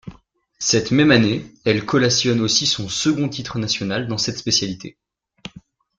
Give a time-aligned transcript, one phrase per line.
[0.57, 4.97] Cette même année, elle collationne aussi son second titre national dans cette spécialité.